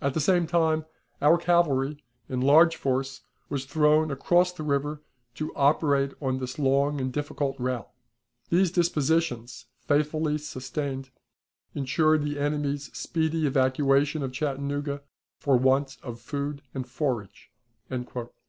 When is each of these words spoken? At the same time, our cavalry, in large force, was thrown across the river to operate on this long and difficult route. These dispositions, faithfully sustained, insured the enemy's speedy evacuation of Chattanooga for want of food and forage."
At 0.00 0.14
the 0.14 0.20
same 0.20 0.48
time, 0.48 0.86
our 1.20 1.38
cavalry, 1.38 2.02
in 2.28 2.40
large 2.40 2.74
force, 2.74 3.20
was 3.48 3.64
thrown 3.64 4.10
across 4.10 4.52
the 4.52 4.64
river 4.64 5.02
to 5.36 5.54
operate 5.54 6.10
on 6.20 6.38
this 6.38 6.58
long 6.58 7.00
and 7.00 7.12
difficult 7.12 7.60
route. 7.60 7.88
These 8.50 8.72
dispositions, 8.72 9.66
faithfully 9.78 10.38
sustained, 10.38 11.10
insured 11.76 12.24
the 12.24 12.40
enemy's 12.40 12.92
speedy 12.92 13.46
evacuation 13.46 14.24
of 14.24 14.32
Chattanooga 14.32 15.02
for 15.38 15.56
want 15.56 15.96
of 16.02 16.18
food 16.20 16.62
and 16.74 16.84
forage." 16.84 17.52